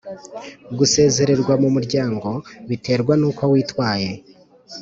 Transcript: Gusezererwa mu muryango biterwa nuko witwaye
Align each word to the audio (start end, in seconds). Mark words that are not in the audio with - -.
Gusezererwa 0.77 1.53
mu 1.61 1.69
muryango 1.75 2.29
biterwa 2.69 3.13
nuko 3.19 3.43
witwaye 3.51 4.09